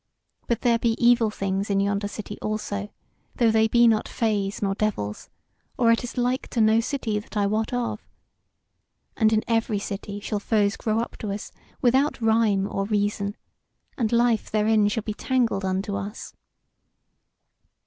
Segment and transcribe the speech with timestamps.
[0.47, 2.89] But there be evil things in yonder city also,
[3.35, 5.29] though they be not fays nor devils,
[5.77, 8.01] or it is like to no city that I wot of.
[9.15, 11.51] And in every city shall foes grow up to us
[11.83, 13.37] without rhyme or reason,
[13.95, 16.33] and life therein shall be tangled unto us."